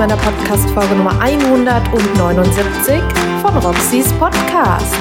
[0.00, 3.02] meiner Podcast-Folge Nummer 179
[3.42, 4.96] von Roxys Podcast.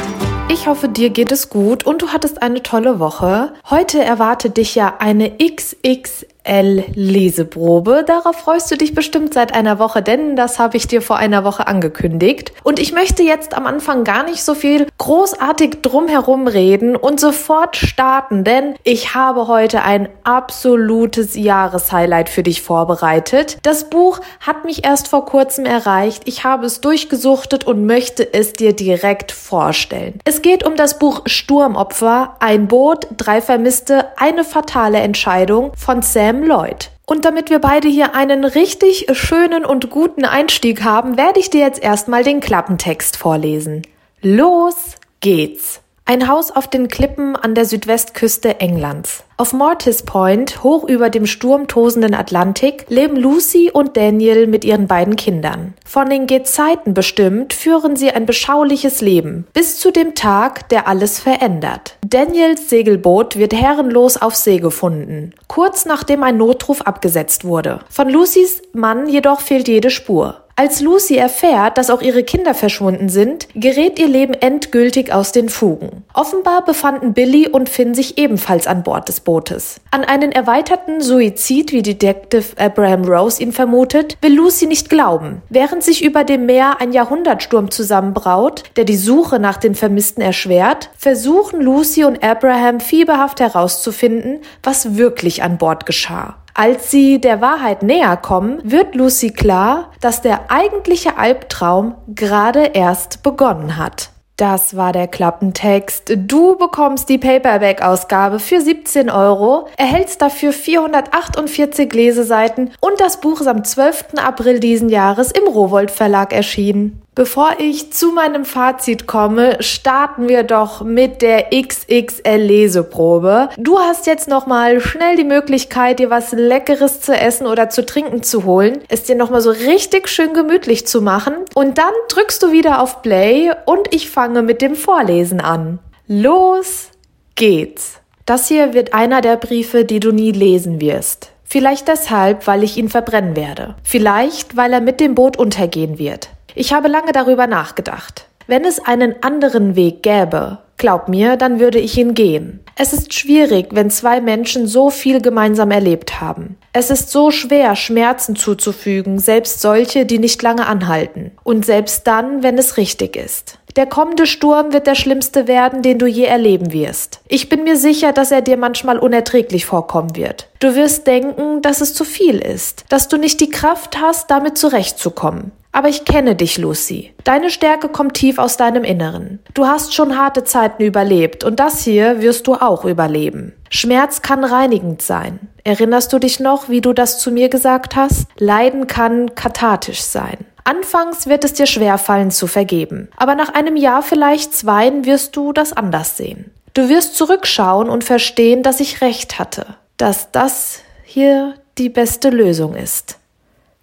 [0.49, 3.53] Ich hoffe, dir geht es gut und du hattest eine tolle Woche.
[3.69, 8.03] Heute erwartet dich ja eine XXL Leseprobe.
[8.05, 11.43] Darauf freust du dich bestimmt seit einer Woche, denn das habe ich dir vor einer
[11.43, 12.53] Woche angekündigt.
[12.63, 17.75] Und ich möchte jetzt am Anfang gar nicht so viel großartig drumherum reden und sofort
[17.75, 23.57] starten, denn ich habe heute ein absolutes Jahreshighlight für dich vorbereitet.
[23.63, 26.23] Das Buch hat mich erst vor kurzem erreicht.
[26.25, 30.19] Ich habe es durchgesuchtet und möchte es dir direkt vorstellen.
[30.25, 36.28] Es geht um das Buch Sturmopfer, ein Boot, drei Vermisste, eine fatale Entscheidung von Sam
[36.33, 36.91] Lloyd.
[37.05, 41.61] Und damit wir beide hier einen richtig schönen und guten Einstieg haben, werde ich dir
[41.61, 43.81] jetzt erstmal den Klappentext vorlesen.
[44.21, 45.81] Los geht's!
[46.09, 49.23] Ein Haus auf den Klippen an der Südwestküste Englands.
[49.37, 55.17] Auf Mortis Point, hoch über dem sturmtosenden Atlantik, leben Lucy und Daniel mit ihren beiden
[55.17, 55.75] Kindern.
[55.85, 61.19] Von den Gezeiten bestimmt führen sie ein beschauliches Leben, bis zu dem Tag, der alles
[61.19, 61.95] verändert.
[62.03, 67.81] Daniels Segelboot wird herrenlos auf See gefunden, kurz nachdem ein Notruf abgesetzt wurde.
[67.87, 70.41] Von Lucys Mann jedoch fehlt jede Spur.
[70.59, 75.47] Als Lucy erfährt, dass auch ihre Kinder verschwunden sind, gerät ihr Leben endgültig aus den
[75.47, 76.03] Fugen.
[76.13, 79.79] Offenbar befanden Billy und Finn sich ebenfalls an Bord des Bootes.
[79.91, 85.41] An einen erweiterten Suizid, wie Detective Abraham Rose ihn vermutet, will Lucy nicht glauben.
[85.47, 90.89] Während sich über dem Meer ein Jahrhundertsturm zusammenbraut, der die Suche nach den Vermissten erschwert,
[90.97, 96.35] versuchen Lucy und Abraham fieberhaft herauszufinden, was wirklich an Bord geschah.
[96.61, 103.23] Als sie der Wahrheit näher kommen, wird Lucy klar, dass der eigentliche Albtraum gerade erst
[103.23, 104.09] begonnen hat.
[104.35, 106.17] Das war der Klappentext.
[106.17, 113.47] Du bekommst die Paperback-Ausgabe für 17 Euro, erhältst dafür 448 Leseseiten und das Buch ist
[113.47, 114.15] am 12.
[114.17, 117.01] April diesen Jahres im Rowold Verlag erschienen.
[117.19, 123.49] Bevor ich zu meinem Fazit komme, starten wir doch mit der XXL Leseprobe.
[123.57, 127.85] Du hast jetzt noch mal schnell die Möglichkeit, dir was leckeres zu essen oder zu
[127.85, 131.91] trinken zu holen, es dir noch mal so richtig schön gemütlich zu machen und dann
[132.07, 135.79] drückst du wieder auf Play und ich fange mit dem Vorlesen an.
[136.07, 136.87] Los
[137.35, 137.95] geht's.
[138.25, 141.33] Das hier wird einer der Briefe, die du nie lesen wirst.
[141.43, 143.75] Vielleicht deshalb, weil ich ihn verbrennen werde.
[143.83, 146.29] Vielleicht, weil er mit dem Boot untergehen wird.
[146.55, 148.25] Ich habe lange darüber nachgedacht.
[148.47, 152.61] Wenn es einen anderen Weg gäbe, glaub mir, dann würde ich ihn gehen.
[152.75, 156.57] Es ist schwierig, wenn zwei Menschen so viel gemeinsam erlebt haben.
[156.73, 161.31] Es ist so schwer, Schmerzen zuzufügen, selbst solche, die nicht lange anhalten.
[161.43, 163.59] Und selbst dann, wenn es richtig ist.
[163.75, 167.19] Der kommende Sturm wird der schlimmste werden, den du je erleben wirst.
[167.27, 170.47] Ich bin mir sicher, dass er dir manchmal unerträglich vorkommen wird.
[170.59, 174.57] Du wirst denken, dass es zu viel ist, dass du nicht die Kraft hast, damit
[174.57, 175.51] zurechtzukommen.
[175.71, 177.13] Aber ich kenne dich, Lucy.
[177.23, 179.39] Deine Stärke kommt tief aus deinem Inneren.
[179.53, 183.53] Du hast schon harte Zeiten überlebt und das hier wirst du auch überleben.
[183.69, 185.39] Schmerz kann reinigend sein.
[185.63, 188.27] Erinnerst du dich noch, wie du das zu mir gesagt hast?
[188.39, 190.37] Leiden kann kathartisch sein.
[190.63, 195.53] Anfangs wird es dir schwerfallen zu vergeben, aber nach einem Jahr vielleicht zweien wirst du
[195.53, 196.51] das anders sehen.
[196.73, 199.65] Du wirst zurückschauen und verstehen, dass ich recht hatte,
[199.97, 203.17] dass das hier die beste Lösung ist.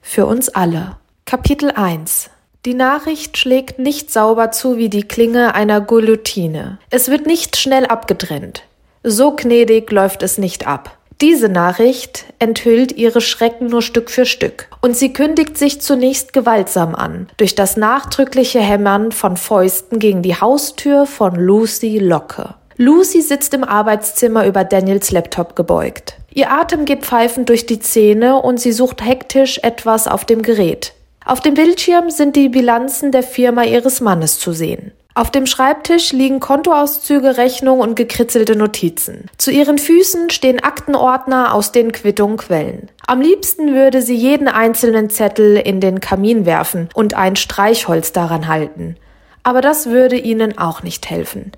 [0.01, 0.97] Für uns alle.
[1.29, 2.31] Kapitel 1
[2.67, 6.79] die Nachricht schlägt nicht sauber zu wie die Klinge einer Guillotine.
[6.91, 8.63] Es wird nicht schnell abgetrennt.
[9.03, 10.97] So gnädig läuft es nicht ab.
[11.21, 16.95] Diese Nachricht enthüllt ihre Schrecken nur Stück für Stück, und sie kündigt sich zunächst gewaltsam
[16.95, 22.55] an, durch das nachdrückliche Hämmern von Fäusten gegen die Haustür von Lucy Locke.
[22.77, 26.19] Lucy sitzt im Arbeitszimmer über Daniels Laptop gebeugt.
[26.33, 30.93] Ihr Atem geht pfeifend durch die Zähne und sie sucht hektisch etwas auf dem Gerät.
[31.27, 34.93] Auf dem Bildschirm sind die Bilanzen der Firma ihres Mannes zu sehen.
[35.17, 39.29] Auf dem Schreibtisch liegen Kontoauszüge, Rechnungen und gekritzelte Notizen.
[39.37, 42.91] Zu ihren Füßen stehen Aktenordner, aus denen Quittungen quellen.
[43.09, 48.47] Am liebsten würde sie jeden einzelnen Zettel in den Kamin werfen und ein Streichholz daran
[48.47, 48.95] halten.
[49.43, 51.51] Aber das würde ihnen auch nicht helfen.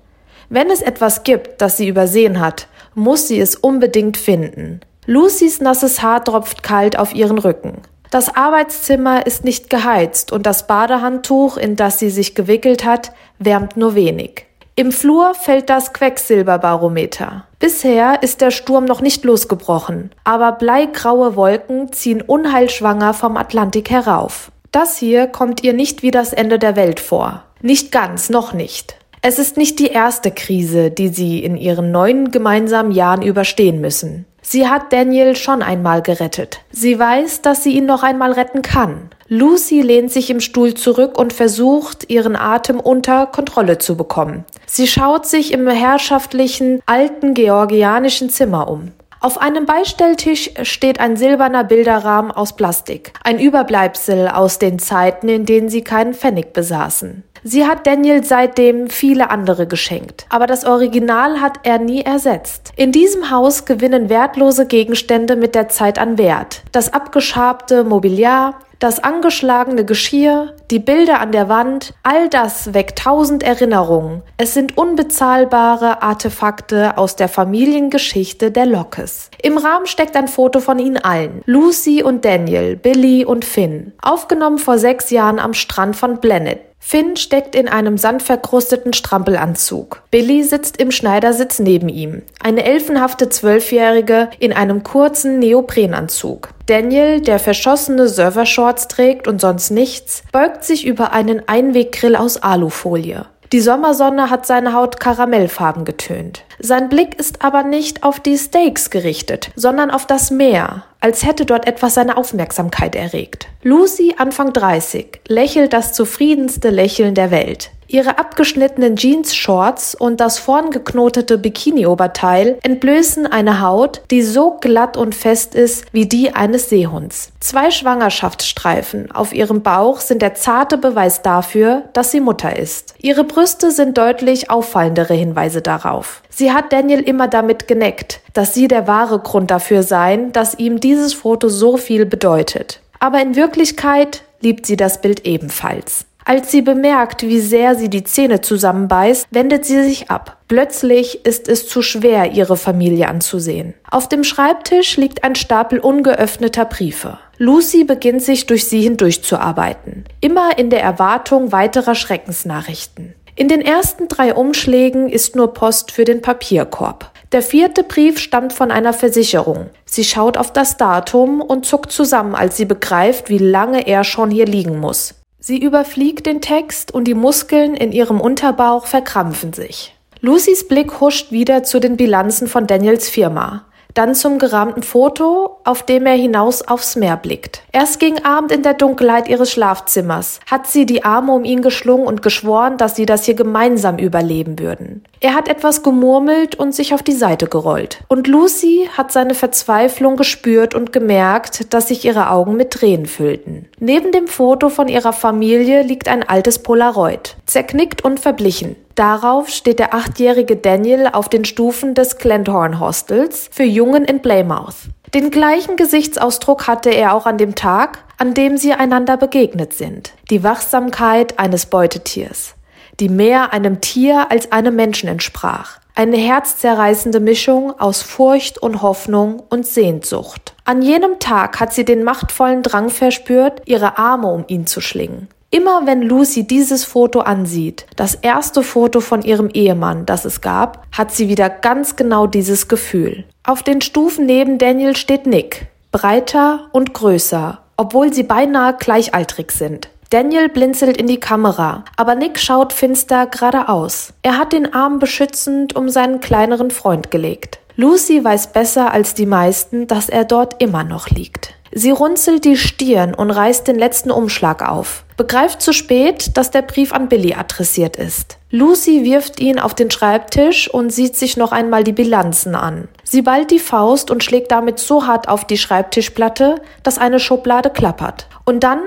[0.49, 4.79] Wenn es etwas gibt, das sie übersehen hat, muss sie es unbedingt finden.
[5.05, 7.83] Lucys nasses Haar tropft kalt auf ihren Rücken.
[8.09, 13.77] Das Arbeitszimmer ist nicht geheizt und das Badehandtuch, in das sie sich gewickelt hat, wärmt
[13.77, 14.45] nur wenig.
[14.75, 17.45] Im Flur fällt das Quecksilberbarometer.
[17.59, 24.51] Bisher ist der Sturm noch nicht losgebrochen, aber bleigraue Wolken ziehen unheilschwanger vom Atlantik herauf.
[24.71, 27.43] Das hier kommt ihr nicht wie das Ende der Welt vor.
[27.61, 28.95] Nicht ganz, noch nicht.
[29.21, 34.25] Es ist nicht die erste Krise, die sie in ihren neun gemeinsamen Jahren überstehen müssen.
[34.41, 36.61] Sie hat Daniel schon einmal gerettet.
[36.71, 39.09] Sie weiß, dass sie ihn noch einmal retten kann.
[39.27, 44.45] Lucy lehnt sich im Stuhl zurück und versucht, ihren Atem unter Kontrolle zu bekommen.
[44.65, 48.91] Sie schaut sich im herrschaftlichen, alten georgianischen Zimmer um.
[49.21, 55.45] Auf einem Beistelltisch steht ein silberner Bilderrahmen aus Plastik, ein Überbleibsel aus den Zeiten, in
[55.45, 57.23] denen sie keinen Pfennig besaßen.
[57.43, 62.71] Sie hat Daniel seitdem viele andere geschenkt, aber das Original hat er nie ersetzt.
[62.75, 66.63] In diesem Haus gewinnen wertlose Gegenstände mit der Zeit an Wert.
[66.71, 73.41] Das abgeschabte Mobiliar, das angeschlagene Geschirr, die Bilder an der Wand, all das weckt tausend
[73.41, 74.21] Erinnerungen.
[74.37, 79.31] Es sind unbezahlbare Artefakte aus der Familiengeschichte der Lockes.
[79.41, 81.41] Im Rahmen steckt ein Foto von ihnen allen.
[81.45, 83.93] Lucy und Daniel, Billy und Finn.
[84.01, 86.68] Aufgenommen vor sechs Jahren am Strand von Blennet.
[86.79, 90.01] Finn steckt in einem sandverkrusteten Strampelanzug.
[90.09, 92.23] Billy sitzt im Schneidersitz neben ihm.
[92.41, 96.49] Eine elfenhafte Zwölfjährige in einem kurzen Neoprenanzug.
[96.65, 103.25] Daniel, der verschossene Servershorts trägt und sonst nichts, beugt sich über einen Einweggrill aus Alufolie.
[103.51, 106.43] Die Sommersonne hat seine Haut karamellfarben getönt.
[106.59, 111.45] Sein Blick ist aber nicht auf die Steaks gerichtet, sondern auf das Meer, als hätte
[111.45, 113.47] dort etwas seine Aufmerksamkeit erregt.
[113.63, 117.71] Lucy, Anfang 30, lächelt das zufriedenste Lächeln der Welt.
[117.91, 125.15] Ihre abgeschnittenen Jeans-Shorts und das vorn geknotete Bikini-Oberteil entblößen eine Haut, die so glatt und
[125.15, 127.31] fest ist wie die eines Seehunds.
[127.39, 132.93] Zwei Schwangerschaftsstreifen auf ihrem Bauch sind der zarte Beweis dafür, dass sie Mutter ist.
[132.99, 136.21] Ihre Brüste sind deutlich auffallendere Hinweise darauf.
[136.29, 140.79] Sie hat Daniel immer damit geneckt, dass sie der wahre Grund dafür seien, dass ihm
[140.79, 142.81] dieses Foto so viel bedeutet.
[142.99, 146.05] Aber in Wirklichkeit liebt sie das Bild ebenfalls.
[146.25, 150.37] Als sie bemerkt, wie sehr sie die Zähne zusammenbeißt, wendet sie sich ab.
[150.47, 153.73] Plötzlich ist es zu schwer, ihre Familie anzusehen.
[153.89, 157.17] Auf dem Schreibtisch liegt ein Stapel ungeöffneter Briefe.
[157.39, 163.15] Lucy beginnt sich durch sie hindurchzuarbeiten, immer in der Erwartung weiterer Schreckensnachrichten.
[163.35, 167.11] In den ersten drei Umschlägen ist nur Post für den Papierkorb.
[167.31, 169.69] Der vierte Brief stammt von einer Versicherung.
[169.85, 174.31] Sie schaut auf das Datum und zuckt zusammen, als sie begreift, wie lange er schon
[174.31, 175.13] hier liegen muss.
[175.39, 179.95] Sie überfliegt den Text und die Muskeln in ihrem Unterbauch verkrampfen sich.
[180.21, 185.83] Lucys Blick huscht wieder zu den Bilanzen von Daniels Firma dann zum gerahmten Foto, auf
[185.83, 187.63] dem er hinaus aufs Meer blickt.
[187.71, 192.05] Erst gegen Abend in der Dunkelheit ihres Schlafzimmers hat sie die Arme um ihn geschlungen
[192.05, 195.03] und geschworen, dass sie das hier gemeinsam überleben würden.
[195.21, 197.99] Er hat etwas gemurmelt und sich auf die Seite gerollt.
[198.07, 203.67] Und Lucy hat seine Verzweiflung gespürt und gemerkt, dass sich ihre Augen mit Tränen füllten.
[203.79, 208.75] Neben dem Foto von ihrer Familie liegt ein altes Polaroid, zerknickt und verblichen.
[208.99, 214.89] Darauf steht der achtjährige Daniel auf den Stufen des Glenthorn Hostels für Jungen in Plymouth.
[215.13, 220.11] Den gleichen Gesichtsausdruck hatte er auch an dem Tag, an dem sie einander begegnet sind.
[220.29, 222.55] Die Wachsamkeit eines Beutetiers,
[222.99, 225.79] die mehr einem Tier als einem Menschen entsprach.
[225.95, 230.55] Eine herzzerreißende Mischung aus Furcht und Hoffnung und Sehnsucht.
[230.65, 235.29] An jenem Tag hat sie den machtvollen Drang verspürt, ihre Arme um ihn zu schlingen.
[235.51, 240.85] Immer wenn Lucy dieses Foto ansieht, das erste Foto von ihrem Ehemann, das es gab,
[240.95, 243.25] hat sie wieder ganz genau dieses Gefühl.
[243.43, 249.89] Auf den Stufen neben Daniel steht Nick, breiter und größer, obwohl sie beinahe gleichaltrig sind.
[250.11, 254.13] Daniel blinzelt in die Kamera, aber Nick schaut finster geradeaus.
[254.21, 257.59] Er hat den Arm beschützend um seinen kleineren Freund gelegt.
[257.75, 261.53] Lucy weiß besser als die meisten, dass er dort immer noch liegt.
[261.71, 266.63] Sie runzelt die Stirn und reißt den letzten Umschlag auf, begreift zu spät, dass der
[266.63, 268.37] Brief an Billy adressiert ist.
[268.49, 272.87] Lucy wirft ihn auf den Schreibtisch und sieht sich noch einmal die Bilanzen an.
[273.03, 277.69] Sie ballt die Faust und schlägt damit so hart auf die Schreibtischplatte, dass eine Schublade
[277.69, 278.27] klappert.
[278.45, 278.79] Und dann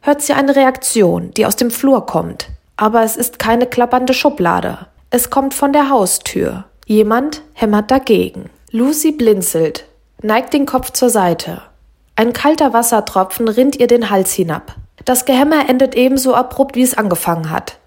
[0.00, 2.48] hört sie eine Reaktion, die aus dem Flur kommt.
[2.76, 4.86] Aber es ist keine klappernde Schublade.
[5.10, 6.64] Es kommt von der Haustür.
[6.86, 8.48] Jemand hämmert dagegen.
[8.70, 9.84] Lucy blinzelt,
[10.22, 11.62] neigt den Kopf zur Seite.
[12.20, 14.76] Ein kalter Wassertropfen rinnt ihr den Hals hinab.
[15.06, 17.78] Das Gehämmer endet ebenso abrupt, wie es angefangen hat.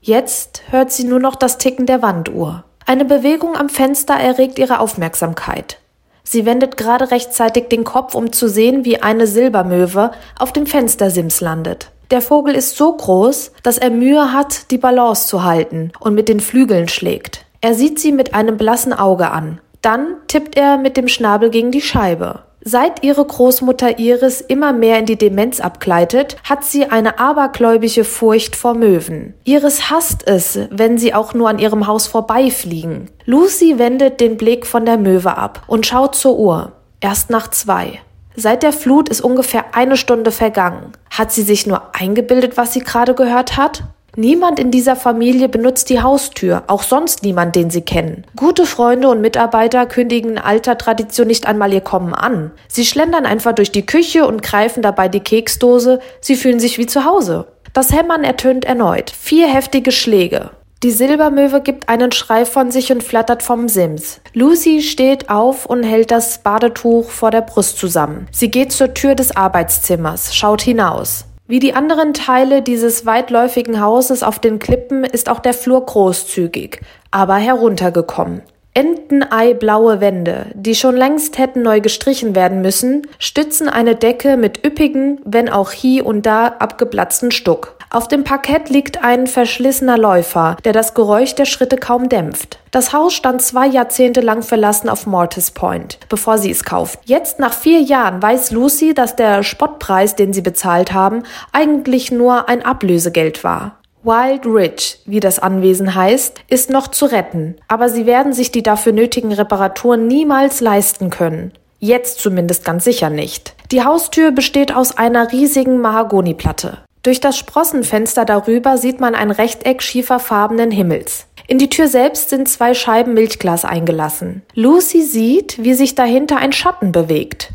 [0.00, 2.62] Jetzt hört sie nur noch das Ticken der Wanduhr.
[2.86, 5.80] Eine Bewegung am Fenster erregt ihre Aufmerksamkeit.
[6.22, 11.40] Sie wendet gerade rechtzeitig den Kopf, um zu sehen, wie eine Silbermöwe auf dem Fenstersims
[11.40, 11.90] landet.
[12.12, 16.28] Der Vogel ist so groß, dass er Mühe hat, die Balance zu halten und mit
[16.28, 17.46] den Flügeln schlägt.
[17.60, 19.60] Er sieht sie mit einem blassen Auge an.
[19.80, 22.44] Dann tippt er mit dem Schnabel gegen die Scheibe.
[22.64, 28.54] Seit ihre Großmutter Iris immer mehr in die Demenz abgleitet, hat sie eine abergläubische Furcht
[28.54, 29.34] vor Möwen.
[29.42, 33.10] Iris hasst es, wenn sie auch nur an ihrem Haus vorbeifliegen.
[33.24, 36.72] Lucy wendet den Blick von der Möwe ab und schaut zur Uhr.
[37.00, 38.00] Erst nach zwei.
[38.36, 40.92] Seit der Flut ist ungefähr eine Stunde vergangen.
[41.10, 43.82] Hat sie sich nur eingebildet, was sie gerade gehört hat?
[44.16, 48.24] Niemand in dieser Familie benutzt die Haustür, auch sonst niemand, den sie kennen.
[48.36, 52.50] Gute Freunde und Mitarbeiter kündigen alter Tradition nicht einmal ihr Kommen an.
[52.68, 56.86] Sie schlendern einfach durch die Küche und greifen dabei die Keksdose, sie fühlen sich wie
[56.86, 57.46] zu Hause.
[57.72, 59.10] Das Hämmern ertönt erneut.
[59.10, 60.50] Vier heftige Schläge.
[60.82, 64.20] Die Silbermöwe gibt einen Schrei von sich und flattert vom Sims.
[64.34, 68.26] Lucy steht auf und hält das Badetuch vor der Brust zusammen.
[68.30, 71.24] Sie geht zur Tür des Arbeitszimmers, schaut hinaus.
[71.52, 76.80] Wie die anderen Teile dieses weitläufigen Hauses auf den Klippen ist auch der Flur großzügig,
[77.10, 78.40] aber heruntergekommen.
[78.74, 85.20] Enteneiblaue Wände, die schon längst hätten neu gestrichen werden müssen, stützen eine Decke mit üppigen,
[85.24, 87.76] wenn auch hier und da abgeplatzten Stuck.
[87.90, 92.58] Auf dem Parkett liegt ein verschlissener Läufer, der das Geräusch der Schritte kaum dämpft.
[92.70, 97.00] Das Haus stand zwei Jahrzehnte lang verlassen auf Mortis Point, bevor sie es kauft.
[97.04, 102.48] Jetzt, nach vier Jahren, weiß Lucy, dass der Spottpreis, den sie bezahlt haben, eigentlich nur
[102.48, 103.81] ein Ablösegeld war.
[104.04, 108.64] Wild Ridge, wie das Anwesen heißt, ist noch zu retten, aber sie werden sich die
[108.64, 111.52] dafür nötigen Reparaturen niemals leisten können.
[111.78, 113.54] Jetzt zumindest ganz sicher nicht.
[113.70, 116.78] Die Haustür besteht aus einer riesigen Mahagoniplatte.
[117.04, 121.26] Durch das Sprossenfenster darüber sieht man ein Rechteck schieferfarbenen Himmels.
[121.46, 124.42] In die Tür selbst sind zwei Scheiben Milchglas eingelassen.
[124.54, 127.50] Lucy sieht, wie sich dahinter ein Schatten bewegt.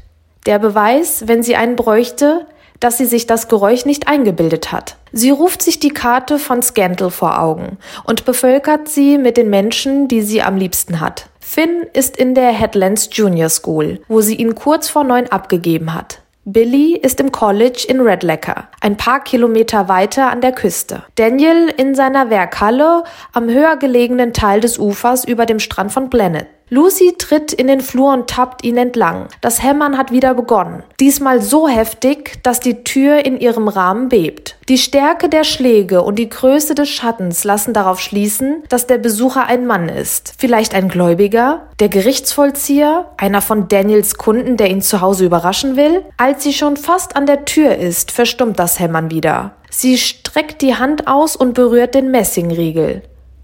[0.46, 2.46] Der Beweis, wenn sie einen bräuchte,
[2.80, 4.98] dass sie sich das Geräusch nicht eingebildet hat.
[5.12, 10.08] Sie ruft sich die Karte von Scandal vor Augen und bevölkert sie mit den Menschen,
[10.08, 11.30] die sie am liebsten hat.
[11.40, 16.22] Finn ist in der Headlands Junior School, wo sie ihn kurz vor neun abgegeben hat.
[16.50, 21.04] Billy ist im College in Red Lecker, ein paar Kilometer weiter an der Küste.
[21.16, 23.04] Daniel in seiner Werkhalle
[23.34, 26.48] am höher gelegenen Teil des Ufers über dem Strand von Planet.
[26.70, 29.30] Lucy tritt in den Flur und tappt ihn entlang.
[29.40, 30.84] Das Hämmern hat wieder begonnen.
[31.00, 34.58] Diesmal so heftig, dass die Tür in ihrem Rahmen bebt.
[34.68, 39.46] Die Stärke der Schläge und die Größe des Schattens lassen darauf schließen, dass der Besucher
[39.46, 40.34] ein Mann ist.
[40.38, 41.68] Vielleicht ein Gläubiger?
[41.80, 43.12] Der Gerichtsvollzieher?
[43.16, 46.04] Einer von Daniels Kunden, der ihn zu Hause überraschen will?
[46.18, 49.54] Als sie schon fast an der Tür ist, verstummt das Hämmern wieder.
[49.70, 53.04] Sie streckt die Hand aus und berührt den Messingriegel.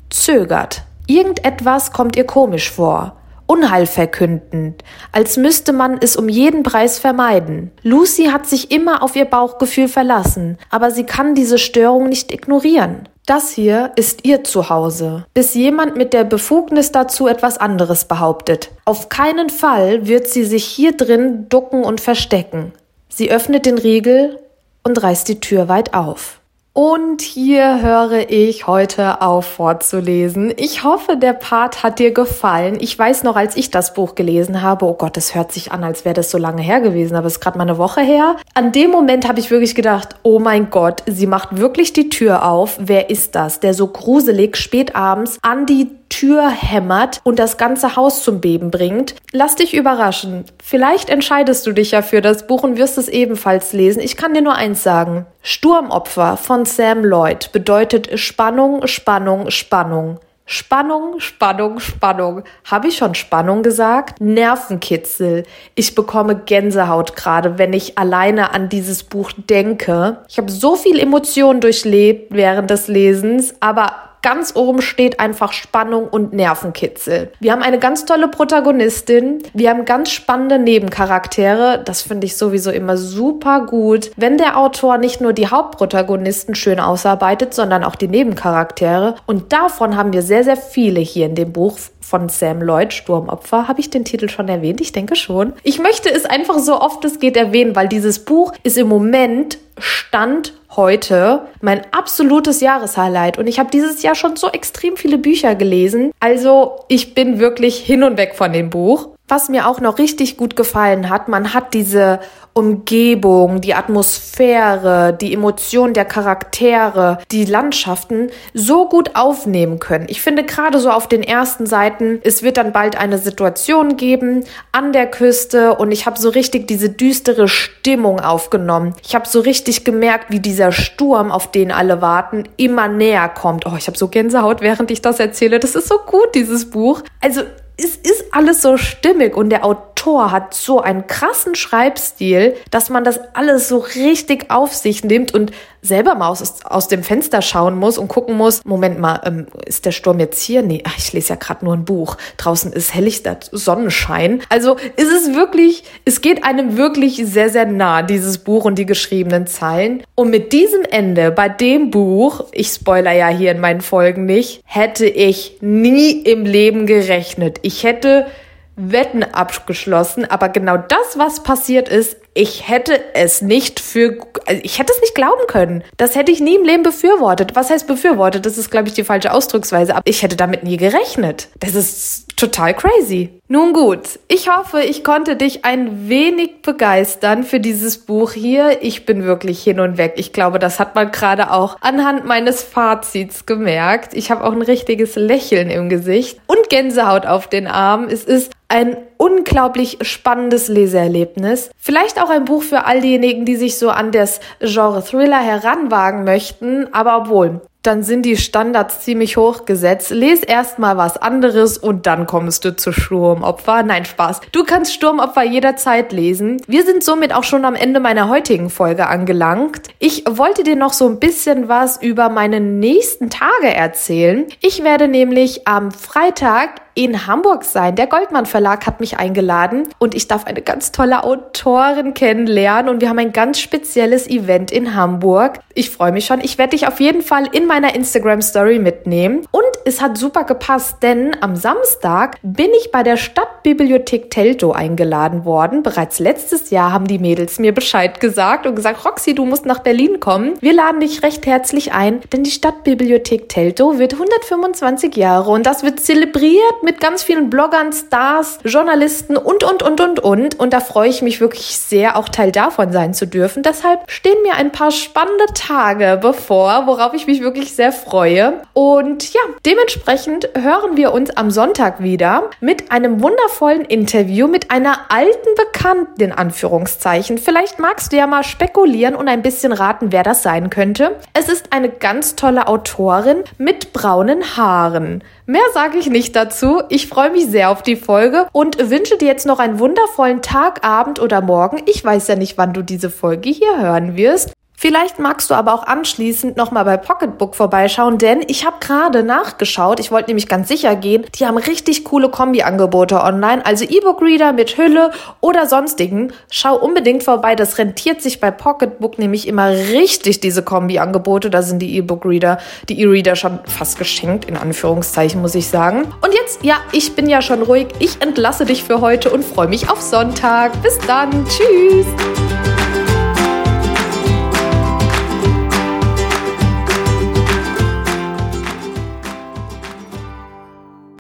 [0.10, 0.84] Zögert.
[1.08, 3.18] Irgendetwas kommt ihr komisch vor.
[3.46, 7.72] Unheilverkündend, als müsste man es um jeden Preis vermeiden.
[7.84, 13.10] Lucy hat sich immer auf ihr Bauchgefühl verlassen, aber sie kann diese Störung nicht ignorieren.
[13.25, 18.72] Das hier ist ihr Zuhause, bis jemand mit der Befugnis dazu etwas anderes behauptet.
[18.86, 22.74] Auf keinen Fall wird sie sich hier drin ducken und verstecken.
[23.08, 24.39] Sie öffnet den Riegel
[24.84, 26.40] und reißt die Tür weit auf.
[26.75, 30.52] Und hier höre ich heute auf vorzulesen.
[30.58, 32.78] Ich hoffe, der Part hat dir gefallen.
[32.80, 35.84] Ich weiß noch, als ich das Buch gelesen habe, oh Gott, es hört sich an,
[35.84, 38.38] als wäre das so lange her gewesen, aber es ist gerade mal eine Woche her.
[38.56, 42.44] An dem Moment habe ich wirklich gedacht, oh mein Gott, sie macht wirklich die Tür
[42.44, 42.80] auf.
[42.80, 47.96] Wer ist das, der so gruselig spät abends an die Tür hämmert und das ganze
[47.96, 49.15] Haus zum Beben bringt.
[49.32, 50.46] Lass dich überraschen.
[50.63, 54.00] Vielleicht entscheidest du dich ja für das Buch und wirst es ebenfalls lesen.
[54.00, 55.25] Ich kann dir nur eins sagen.
[55.41, 60.20] Sturmopfer von Sam Lloyd bedeutet Spannung, Spannung, Spannung.
[60.46, 62.43] Spannung, Spannung, Spannung.
[62.70, 64.22] Habe ich schon Spannung gesagt?
[64.22, 65.46] Nervenkitzel.
[65.74, 70.17] Ich bekomme Gänsehaut gerade, wenn ich alleine an dieses Buch denke.
[70.29, 76.08] Ich habe so viel Emotionen durchlebt während des Lesens, aber Ganz oben steht einfach Spannung
[76.08, 77.34] und Nervenkitzel.
[77.42, 79.44] Wir haben eine ganz tolle Protagonistin.
[79.53, 81.82] Wir haben ganz spannende Nebencharaktere.
[81.84, 86.80] Das finde ich sowieso immer super gut, wenn der Autor nicht nur die Hauptprotagonisten schön
[86.80, 89.15] ausarbeitet, sondern auch die Nebencharaktere.
[89.25, 93.68] Und davon haben wir sehr, sehr viele hier in dem Buch von Sam Lloyd, Sturmopfer.
[93.68, 94.80] Habe ich den Titel schon erwähnt?
[94.80, 95.51] Ich denke schon.
[95.63, 99.58] Ich möchte es einfach so oft es geht erwähnen, weil dieses Buch ist im Moment
[99.77, 103.38] Stand heute mein absolutes Jahreshighlight.
[103.38, 106.12] Und ich habe dieses Jahr schon so extrem viele Bücher gelesen.
[106.20, 109.10] Also ich bin wirklich hin und weg von dem Buch.
[109.27, 112.20] Was mir auch noch richtig gut gefallen hat, man hat diese
[112.54, 120.06] Umgebung, die Atmosphäre, die Emotionen der Charaktere, die Landschaften so gut aufnehmen können.
[120.08, 124.44] Ich finde gerade so auf den ersten Seiten, es wird dann bald eine Situation geben
[124.72, 128.94] an der Küste und ich habe so richtig diese düstere Stimmung aufgenommen.
[129.04, 133.66] Ich habe so richtig gemerkt, wie dieser Sturm, auf den alle warten, immer näher kommt.
[133.66, 135.60] Oh, ich habe so Gänsehaut, während ich das erzähle.
[135.60, 137.02] Das ist so gut, dieses Buch.
[137.20, 137.42] Also
[137.84, 143.04] es ist alles so stimmig und der Autor hat so einen krassen Schreibstil, dass man
[143.04, 145.52] das alles so richtig auf sich nimmt und
[145.84, 149.86] selber mal aus, aus dem Fenster schauen muss und gucken muss, Moment mal, ähm, ist
[149.86, 150.62] der Sturm jetzt hier?
[150.62, 152.16] Nee, ach, ich lese ja gerade nur ein Buch.
[152.38, 154.42] Draußen ist helllichter Sonnenschein.
[154.50, 158.86] Also ist es wirklich, es geht einem wirklich sehr, sehr nah, dieses Buch und die
[158.86, 160.04] geschriebenen Zeilen.
[160.16, 164.62] Und mit diesem Ende bei dem Buch, ich spoiler ja hier in meinen Folgen nicht,
[164.66, 167.60] hätte ich nie im Leben gerechnet.
[167.62, 168.27] Ich hätte
[168.75, 174.80] Wetten abgeschlossen, aber genau das, was passiert ist, ich hätte es nicht für, also ich
[174.80, 175.84] hätte es nicht glauben können.
[175.98, 177.56] Das hätte ich nie im Leben befürwortet.
[177.56, 178.46] Was heißt befürwortet?
[178.46, 179.96] Das ist, glaube ich, die falsche Ausdrucksweise.
[179.96, 181.50] Aber ich hätte damit nie gerechnet.
[181.60, 183.30] Das ist total crazy.
[183.48, 188.80] Nun gut, ich hoffe, ich konnte dich ein wenig begeistern für dieses Buch hier.
[188.82, 190.13] Ich bin wirklich hin und weg.
[190.15, 194.15] Ich glaube, das hat man gerade auch anhand meines Fazits gemerkt.
[194.15, 198.10] Ich habe auch ein richtiges Lächeln im Gesicht und Gänsehaut auf den Armen.
[198.10, 201.70] Es ist ein unglaublich spannendes Leseerlebnis.
[201.77, 206.24] Vielleicht auch ein Buch für all diejenigen, die sich so an das Genre Thriller heranwagen
[206.24, 210.10] möchten, aber obwohl, dann sind die Standards ziemlich hoch gesetzt.
[210.10, 213.84] Les erstmal was anderes und dann kommst du zu Sturmopfer.
[213.84, 214.40] Nein, Spaß.
[214.54, 216.62] Du kannst Sturmopfer jederzeit lesen.
[216.66, 219.90] Wir sind somit auch schon am Ende meiner heutigen Folge angelangt.
[220.00, 224.48] Ich wollte dir noch so ein bisschen was über meine nächsten Tage erzählen.
[224.62, 227.96] Ich werde nämlich am Freitag in Hamburg sein.
[227.96, 233.02] Der Goldmann Verlag hat mich eingeladen und ich darf eine ganz tolle Autorin kennenlernen und
[233.02, 235.60] wir haben ein ganz spezielles Event in Hamburg.
[235.74, 236.42] Ich freue mich schon.
[236.42, 240.44] Ich werde dich auf jeden Fall in meiner Instagram Story mitnehmen und es hat super
[240.44, 245.84] gepasst, denn am Samstag bin ich bei der Stadtbibliothek Teltow eingeladen worden.
[245.84, 249.80] Bereits letztes Jahr haben die Mädels mir Bescheid gesagt und gesagt, Roxy, du musst nach
[249.80, 250.54] Berlin kommen.
[250.62, 255.84] Wir laden dich recht herzlich ein, denn die Stadtbibliothek Teltow wird 125 Jahre und das
[255.84, 260.60] wird zelebriert mit ganz vielen Bloggern, Stars, Journalisten und, und, und, und, und.
[260.60, 263.63] Und da freue ich mich wirklich sehr, auch Teil davon sein zu dürfen.
[263.63, 268.62] Deshalb stehen mir ein paar spannende Tage bevor, worauf ich mich wirklich sehr freue.
[268.74, 275.00] Und ja, dementsprechend hören wir uns am Sonntag wieder mit einem wundervollen Interview mit einer
[275.10, 277.38] alten Bekannten, in Anführungszeichen.
[277.38, 281.17] Vielleicht magst du ja mal spekulieren und ein bisschen raten, wer das sein könnte.
[281.34, 285.24] Es ist eine ganz tolle Autorin mit braunen Haaren.
[285.45, 286.84] Mehr sage ich nicht dazu.
[286.88, 290.86] Ich freue mich sehr auf die Folge und wünsche dir jetzt noch einen wundervollen Tag,
[290.86, 291.82] Abend oder Morgen.
[291.86, 294.53] Ich weiß ja nicht, wann du diese Folge hier hören wirst.
[294.84, 299.98] Vielleicht magst du aber auch anschließend nochmal bei Pocketbook vorbeischauen, denn ich habe gerade nachgeschaut,
[300.02, 304.76] ich wollte nämlich ganz sicher gehen, die haben richtig coole Kombi-Angebote online, also E-Book-Reader mit
[304.76, 306.34] Hülle oder sonstigen.
[306.52, 311.50] Schau unbedingt vorbei, das rentiert sich bei Pocketbook nämlich immer richtig, diese Kombi-Angebote.
[311.50, 312.58] Da sind die E-Book-Reader,
[312.89, 316.13] die E-Reader schon fast geschenkt, in Anführungszeichen muss ich sagen.
[316.22, 319.69] Und jetzt, ja, ich bin ja schon ruhig, ich entlasse dich für heute und freue
[319.69, 320.74] mich auf Sonntag.
[320.82, 322.83] Bis dann, tschüss!